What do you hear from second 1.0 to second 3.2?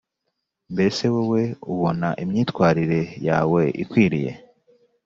wowe ubona imyitwarire